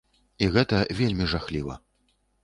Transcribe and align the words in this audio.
І 0.43 0.45
гэта 0.55 0.79
вельмі 0.99 1.27
жахліва! 1.33 1.75